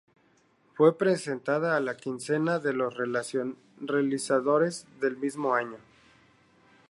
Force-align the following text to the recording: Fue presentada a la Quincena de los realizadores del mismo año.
Fue 0.73 0.97
presentada 0.97 1.77
a 1.77 1.79
la 1.79 1.95
Quincena 1.95 2.57
de 2.57 2.73
los 2.73 2.95
realizadores 3.77 4.87
del 4.99 5.15
mismo 5.17 5.53
año. 5.53 5.77